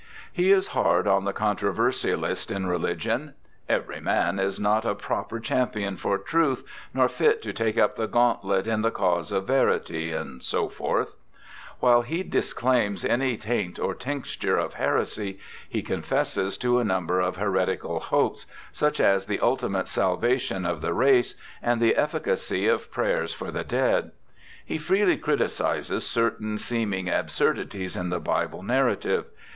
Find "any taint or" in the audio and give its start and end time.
13.05-13.93